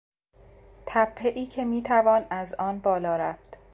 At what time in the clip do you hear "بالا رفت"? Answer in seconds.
2.79-3.57